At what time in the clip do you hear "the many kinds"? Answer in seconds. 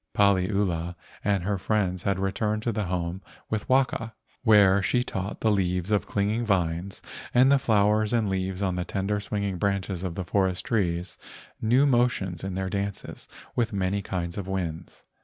13.69-14.39